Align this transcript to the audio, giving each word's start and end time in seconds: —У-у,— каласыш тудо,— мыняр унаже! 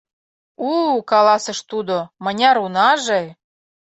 —У-у,— 0.69 0.95
каласыш 1.11 1.59
тудо,— 1.69 1.95
мыняр 2.23 2.57
унаже! 2.65 3.21